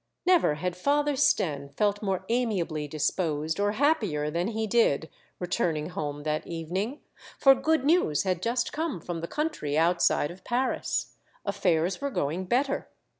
[0.25, 5.89] Never had Father Stenne felt more amiably dis posed or happier than he did, returning
[5.89, 7.01] home that evening.
[7.37, 11.13] For good news had just come from the country outside of Paris;
[11.45, 12.89] affairs were going better.